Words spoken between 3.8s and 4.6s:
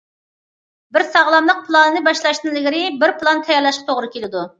توغرا كېلىدۇ.